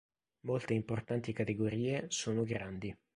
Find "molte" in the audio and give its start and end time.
0.47-0.73